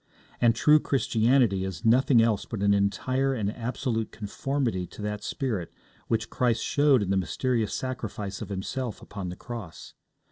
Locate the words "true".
0.55-0.79